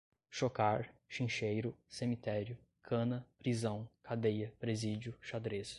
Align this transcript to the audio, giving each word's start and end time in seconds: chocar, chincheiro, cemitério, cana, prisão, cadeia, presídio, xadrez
chocar, 0.31 0.91
chincheiro, 1.07 1.77
cemitério, 1.87 2.57
cana, 2.81 3.23
prisão, 3.39 3.87
cadeia, 4.01 4.51
presídio, 4.59 5.15
xadrez 5.21 5.69